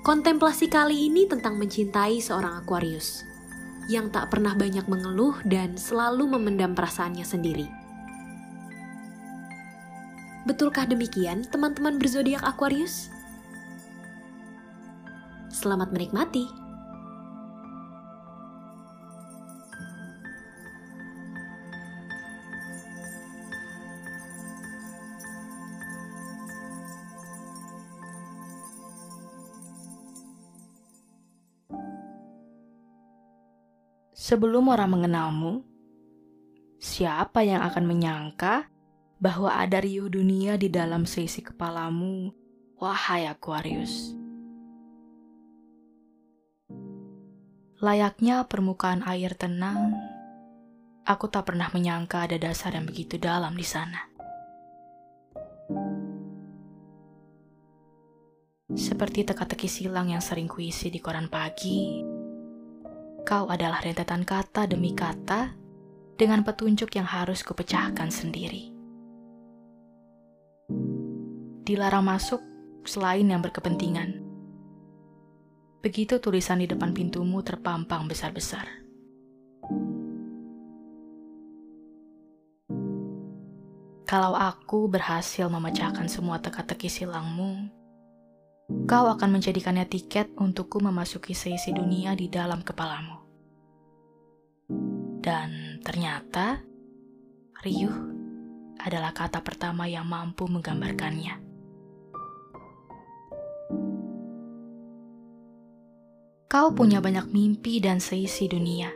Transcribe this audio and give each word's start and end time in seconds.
Kontemplasi 0.00 0.72
kali 0.72 1.12
ini 1.12 1.28
tentang 1.28 1.60
mencintai 1.60 2.24
seorang 2.24 2.64
Aquarius 2.64 3.20
yang 3.84 4.08
tak 4.08 4.32
pernah 4.32 4.56
banyak 4.56 4.88
mengeluh 4.88 5.36
dan 5.44 5.76
selalu 5.76 6.24
memendam 6.24 6.72
perasaannya 6.72 7.20
sendiri. 7.20 7.68
Betulkah 10.48 10.88
demikian, 10.88 11.44
teman-teman 11.52 12.00
berzodiak 12.00 12.40
Aquarius? 12.40 13.12
Selamat 15.52 15.92
menikmati. 15.92 16.59
Sebelum 34.20 34.68
orang 34.68 35.00
mengenalmu, 35.00 35.64
siapa 36.76 37.40
yang 37.40 37.64
akan 37.64 37.88
menyangka 37.88 38.68
bahwa 39.16 39.48
ada 39.48 39.80
riuh 39.80 40.12
dunia 40.12 40.60
di 40.60 40.68
dalam 40.68 41.08
seisi 41.08 41.40
kepalamu, 41.40 42.28
wahai 42.76 43.24
Aquarius? 43.24 44.12
Layaknya 47.80 48.44
permukaan 48.44 49.00
air 49.08 49.32
tenang, 49.40 49.96
aku 51.08 51.24
tak 51.32 51.48
pernah 51.48 51.72
menyangka 51.72 52.28
ada 52.28 52.36
dasar 52.36 52.76
yang 52.76 52.84
begitu 52.84 53.16
dalam 53.16 53.56
di 53.56 53.64
sana. 53.64 54.04
Seperti 58.76 59.24
teka-teki 59.24 59.64
silang 59.64 60.12
yang 60.12 60.20
sering 60.20 60.44
kuisi 60.44 60.92
di 60.92 61.00
koran 61.00 61.32
pagi, 61.32 62.09
Kau 63.30 63.46
adalah 63.46 63.78
rentetan 63.78 64.26
kata 64.26 64.66
demi 64.66 64.90
kata 64.90 65.54
dengan 66.18 66.42
petunjuk 66.42 66.90
yang 66.98 67.06
harus 67.06 67.46
kupecahkan 67.46 68.10
sendiri. 68.10 68.74
Dilarang 71.62 72.10
masuk 72.10 72.42
selain 72.82 73.30
yang 73.30 73.38
berkepentingan. 73.38 74.18
Begitu 75.78 76.18
tulisan 76.18 76.58
di 76.58 76.66
depan 76.66 76.90
pintumu 76.90 77.38
terpampang 77.46 78.10
besar-besar. 78.10 78.66
Kalau 84.10 84.34
aku 84.34 84.90
berhasil 84.90 85.46
memecahkan 85.46 86.10
semua 86.10 86.42
teka-teki 86.42 86.90
silangmu, 86.90 87.70
kau 88.90 89.06
akan 89.06 89.38
menjadikannya 89.38 89.86
tiket 89.86 90.34
untukku 90.34 90.82
memasuki 90.82 91.30
seisi 91.30 91.70
dunia 91.70 92.18
di 92.18 92.26
dalam 92.26 92.66
kepalamu. 92.66 93.19
Dan 95.20 95.78
ternyata, 95.84 96.64
riuh 97.60 97.96
adalah 98.80 99.12
kata 99.12 99.44
pertama 99.44 99.84
yang 99.84 100.08
mampu 100.08 100.48
menggambarkannya. 100.48 101.36
Kau 106.50 106.72
punya 106.74 106.98
banyak 106.98 107.30
mimpi 107.30 107.78
dan 107.78 108.00
seisi 108.00 108.48
dunia. 108.48 108.90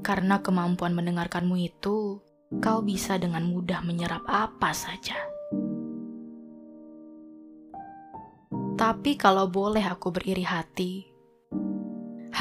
Karena 0.00 0.40
kemampuan 0.40 0.94
mendengarkanmu 0.96 1.60
itu, 1.60 2.22
kau 2.62 2.78
bisa 2.80 3.18
dengan 3.18 3.44
mudah 3.44 3.84
menyerap 3.84 4.24
apa 4.30 4.70
saja. 4.72 5.18
Tapi 8.78 9.20
kalau 9.20 9.50
boleh 9.52 9.84
aku 9.84 10.08
beriri 10.08 10.46
hati, 10.46 11.11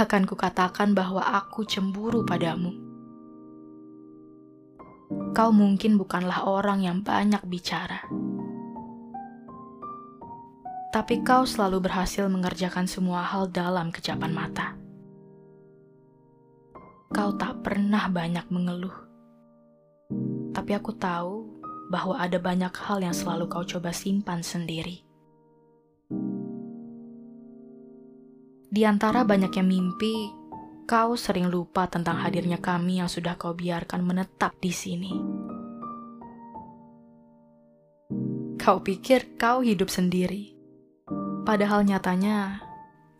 akan 0.02 0.26
kukatakan 0.26 0.98
bahwa 0.98 1.22
aku 1.22 1.62
cemburu 1.70 2.26
padamu. 2.26 2.74
Kau 5.32 5.54
mungkin 5.54 6.02
bukanlah 6.02 6.48
orang 6.50 6.82
yang 6.82 7.06
banyak 7.06 7.44
bicara, 7.46 8.02
tapi 10.90 11.22
kau 11.22 11.46
selalu 11.46 11.88
berhasil 11.88 12.26
mengerjakan 12.32 12.88
semua 12.90 13.22
hal 13.24 13.48
dalam 13.52 13.94
kejapan 13.94 14.32
mata. 14.32 14.76
Kau 17.12 17.36
tak 17.36 17.62
pernah 17.62 18.08
banyak 18.08 18.48
mengeluh, 18.50 18.96
tapi 20.56 20.72
aku 20.74 20.96
tahu 20.96 21.48
bahwa 21.92 22.16
ada 22.16 22.40
banyak 22.40 22.72
hal 22.72 23.04
yang 23.04 23.12
selalu 23.12 23.52
kau 23.52 23.68
coba 23.68 23.92
simpan 23.92 24.40
sendiri. 24.40 25.11
Di 28.72 28.88
antara 28.88 29.28
banyaknya 29.28 29.68
mimpi, 29.68 30.32
kau 30.88 31.20
sering 31.20 31.52
lupa 31.52 31.92
tentang 31.92 32.24
hadirnya 32.24 32.56
kami 32.56 33.04
yang 33.04 33.12
sudah 33.12 33.36
kau 33.36 33.52
biarkan 33.52 34.00
menetap 34.00 34.56
di 34.64 34.72
sini. 34.72 35.12
Kau 38.56 38.80
pikir 38.80 39.36
kau 39.36 39.60
hidup 39.60 39.92
sendiri, 39.92 40.56
padahal 41.44 41.84
nyatanya 41.84 42.64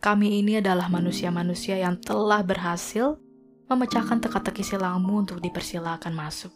kami 0.00 0.40
ini 0.40 0.64
adalah 0.64 0.88
manusia-manusia 0.88 1.76
yang 1.76 2.00
telah 2.00 2.40
berhasil 2.40 3.20
memecahkan 3.68 4.24
teka-teki 4.24 4.64
silangmu 4.64 5.20
untuk 5.20 5.36
dipersilakan 5.44 6.16
masuk. 6.16 6.52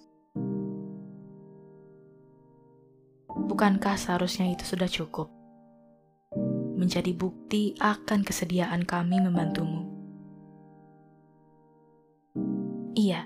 Bukankah 3.28 4.00
seharusnya 4.00 4.56
itu 4.56 4.64
sudah 4.64 4.88
cukup? 4.88 5.28
Menjadi 6.76 7.16
bukti 7.16 7.72
akan 7.80 8.20
kesediaan 8.20 8.84
kami 8.84 9.24
membantumu. 9.24 9.88
Iya, 12.92 13.24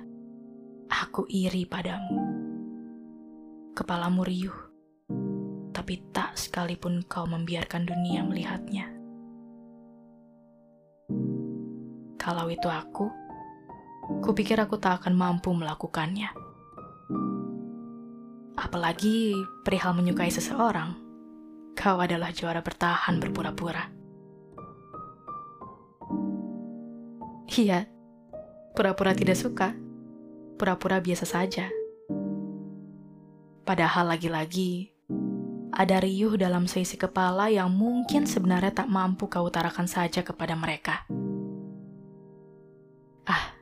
aku 0.86 1.26
iri 1.26 1.66
padamu. 1.66 2.22
Kepalamu 3.74 4.22
riuh, 4.22 4.58
tapi 5.74 5.98
tak 6.14 6.38
sekalipun 6.38 7.02
kau 7.10 7.26
membiarkan 7.26 7.90
dunia 7.90 8.22
melihatnya. 8.22 8.86
Kalau 12.20 12.46
itu 12.46 12.70
aku, 12.70 13.10
kupikir 14.22 14.62
aku 14.62 14.78
tak 14.78 15.02
akan 15.02 15.18
mampu 15.18 15.50
melakukannya. 15.50 16.30
Apalagi 18.54 19.34
perihal 19.66 19.96
menyukai 19.96 20.30
seseorang 20.30 21.09
kau 21.80 21.96
adalah 21.96 22.28
juara 22.28 22.60
bertahan 22.60 23.16
berpura-pura. 23.16 23.88
Iya, 27.48 27.88
pura-pura 28.76 29.16
tidak 29.16 29.40
suka, 29.40 29.72
pura-pura 30.60 31.00
biasa 31.00 31.24
saja. 31.24 31.72
Padahal 33.64 34.12
lagi-lagi, 34.12 34.92
ada 35.72 36.04
riuh 36.04 36.36
dalam 36.36 36.68
seisi 36.68 37.00
kepala 37.00 37.48
yang 37.48 37.72
mungkin 37.72 38.28
sebenarnya 38.28 38.84
tak 38.84 38.92
mampu 38.92 39.32
kau 39.32 39.48
utarakan 39.48 39.88
saja 39.88 40.20
kepada 40.20 40.52
mereka. 40.52 41.08
Ah, 43.24 43.56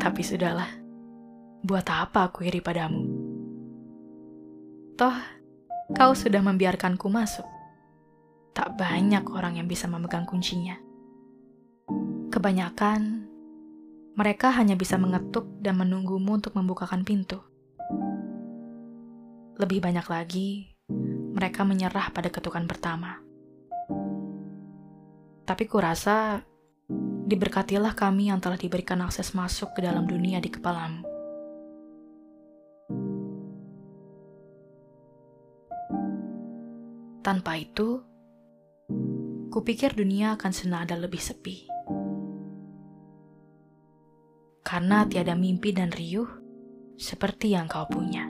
tapi 0.00 0.24
sudahlah. 0.24 0.80
Buat 1.60 1.92
apa 1.92 2.32
aku 2.32 2.48
iri 2.48 2.64
padamu? 2.64 3.04
Toh, 4.96 5.39
kau 5.94 6.12
sudah 6.14 6.40
membiarkanku 6.42 7.10
masuk. 7.10 7.46
Tak 8.54 8.78
banyak 8.78 9.24
orang 9.30 9.58
yang 9.58 9.66
bisa 9.70 9.86
memegang 9.86 10.26
kuncinya. 10.26 10.78
Kebanyakan, 12.30 13.26
mereka 14.14 14.54
hanya 14.54 14.78
bisa 14.78 14.98
mengetuk 14.98 15.48
dan 15.58 15.78
menunggumu 15.78 16.38
untuk 16.38 16.54
membukakan 16.54 17.02
pintu. 17.02 17.42
Lebih 19.58 19.82
banyak 19.82 20.06
lagi, 20.06 20.50
mereka 21.34 21.66
menyerah 21.66 22.10
pada 22.14 22.30
ketukan 22.30 22.64
pertama. 22.70 23.18
Tapi 25.46 25.64
kurasa, 25.66 26.46
diberkatilah 27.26 27.98
kami 27.98 28.30
yang 28.30 28.38
telah 28.38 28.58
diberikan 28.58 29.02
akses 29.02 29.34
masuk 29.34 29.74
ke 29.74 29.82
dalam 29.82 30.06
dunia 30.06 30.38
di 30.38 30.50
kepalamu. 30.50 31.09
Tanpa 37.20 37.52
itu, 37.60 38.00
kupikir 39.52 39.92
dunia 39.92 40.40
akan 40.40 40.52
senada 40.56 40.96
lebih 40.96 41.20
sepi. 41.20 41.68
Karena 44.64 45.04
tiada 45.04 45.36
mimpi 45.36 45.76
dan 45.76 45.92
riuh 45.92 46.30
seperti 46.96 47.52
yang 47.52 47.68
kau 47.68 47.84
punya. 47.84 48.29